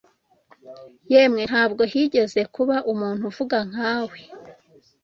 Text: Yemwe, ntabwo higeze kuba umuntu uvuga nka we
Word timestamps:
Yemwe, 1.11 1.41
ntabwo 1.49 1.81
higeze 1.93 2.41
kuba 2.55 2.75
umuntu 2.91 3.23
uvuga 3.29 3.57
nka 3.69 3.93
we 4.09 4.19